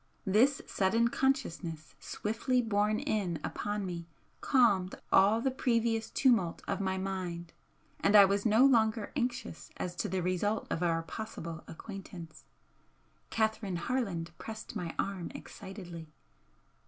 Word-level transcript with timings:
This 0.25 0.63
sudden 0.65 1.09
consciousness 1.09 1.93
swiftly 1.99 2.59
borne 2.59 2.97
in 2.97 3.37
upon 3.43 3.85
me 3.85 4.07
calmed 4.39 4.95
all 5.11 5.41
the 5.41 5.51
previous 5.51 6.09
tumult 6.09 6.63
of 6.67 6.81
my 6.81 6.97
mind 6.97 7.53
and 7.99 8.15
I 8.15 8.25
was 8.25 8.43
no 8.43 8.65
longer 8.65 9.11
anxious 9.15 9.69
as 9.77 9.95
to 9.97 10.09
the 10.09 10.23
result 10.23 10.65
of 10.71 10.81
our 10.81 11.03
possible 11.03 11.63
acquaintance. 11.67 12.45
Catherine 13.29 13.75
Harland 13.75 14.31
pressed 14.39 14.75
my 14.75 14.95
arm 14.97 15.29
excitedly. 15.35 16.11